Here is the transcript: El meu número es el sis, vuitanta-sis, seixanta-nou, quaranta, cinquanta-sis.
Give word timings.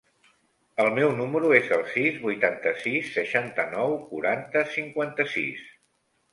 El 0.83 0.87
meu 0.95 1.11
número 1.19 1.51
es 1.57 1.69
el 1.77 1.83
sis, 1.91 2.17
vuitanta-sis, 2.25 3.13
seixanta-nou, 3.19 3.97
quaranta, 4.11 4.67
cinquanta-sis. 4.81 5.65